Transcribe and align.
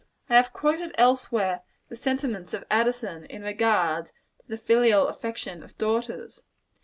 I 0.31 0.35
have 0.35 0.51
quoted, 0.51 0.95
elsewhere, 0.97 1.61
the 1.89 1.95
sentiments 1.95 2.55
of 2.55 2.63
Addison, 2.71 3.25
in 3.25 3.43
regard 3.43 4.07
to 4.07 4.13
the 4.47 4.57
filial 4.57 5.05
affection 5.07 5.61
of 5.61 5.77
daughters. 5.77 6.39